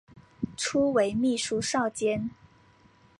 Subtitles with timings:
[0.57, 2.31] 初为秘书少监。